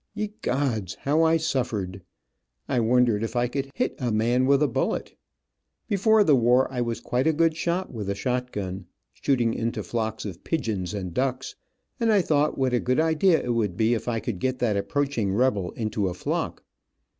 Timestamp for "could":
3.47-3.69, 14.19-14.39